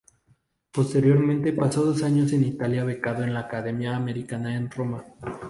[0.71, 5.05] Posteriormente pasó dos años en Italia becado en la Academia Americana en Roma.